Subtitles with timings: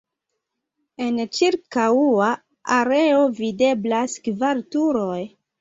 [1.07, 2.31] En ĉirkaŭa
[2.79, 5.21] areo videblas kvar turoj.